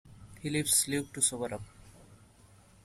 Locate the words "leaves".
0.49-0.87